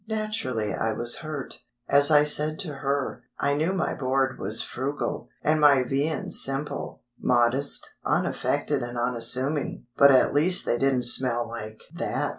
Naturally 0.07 0.73
I 0.73 0.93
was 0.93 1.17
hurt. 1.17 1.59
As 1.87 2.09
I 2.09 2.23
said 2.23 2.57
to 2.61 2.73
her, 2.73 3.21
I 3.37 3.53
knew 3.53 3.71
my 3.71 3.93
board 3.93 4.39
was 4.39 4.63
frugal, 4.63 5.29
and 5.43 5.61
my 5.61 5.83
viands 5.83 6.43
simple, 6.43 7.03
modest, 7.19 7.87
unaffected 8.03 8.81
and 8.81 8.97
unassuming, 8.97 9.85
but 9.95 10.09
at 10.09 10.33
least 10.33 10.65
they 10.65 10.79
didn't 10.79 11.03
smell 11.03 11.47
like 11.47 11.83
that! 11.93 12.29